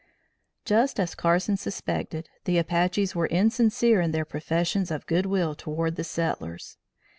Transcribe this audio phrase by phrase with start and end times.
[0.65, 5.95] Just as Carson suspected, the Apaches were insincere in their professions of good will toward
[5.95, 6.79] the settlers.